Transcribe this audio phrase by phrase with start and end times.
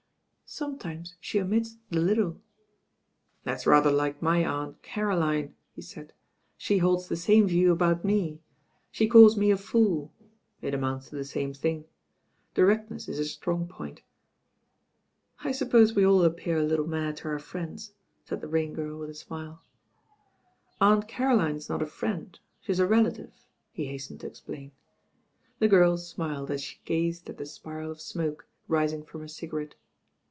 [0.53, 2.41] "Some times she omits the 'little.'"
[3.45, 6.11] "That's rather like my Aunt Caroline," he said,
[6.57, 8.41] "she holds the same view about me.
[8.91, 10.11] She calls me a fool.
[10.61, 11.85] It amounts to the same thing.
[12.53, 14.01] Directness is her strong point."
[15.39, 17.93] "I suppose we all appear a little mad to our friends,"
[18.25, 19.61] said the Rain Girl with a smile.
[20.81, 23.31] "Aunt Caroline's not a friend, she's a relative,"
[23.71, 24.73] he hastened to explain.
[25.59, 29.75] The girl smiled as she gazed at the spiral of smoke rising from her cigarette.